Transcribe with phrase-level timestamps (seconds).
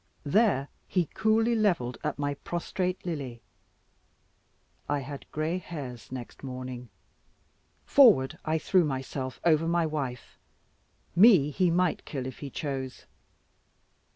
[0.25, 3.39] There he coolly levelled at my prostrate Lily.
[4.89, 6.89] I had grey hairs next morning.
[7.85, 10.39] Forward, I threw myself, over my wife;
[11.15, 13.05] me he might kill if he chose.